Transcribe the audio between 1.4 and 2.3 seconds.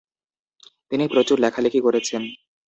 লেখালেখি করেছেন।